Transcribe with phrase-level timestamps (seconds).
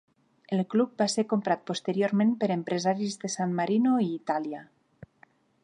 [0.55, 4.65] El club va ser comprat posteriorment per empresaris de San Marino i Itàlia.